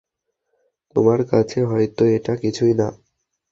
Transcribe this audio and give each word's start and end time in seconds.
তোমার 0.95 1.19
কাছে 1.31 1.59
হয়তো 1.65 2.03
এটা 2.15 2.33
কিছুই 2.43 2.73
না। 2.73 2.87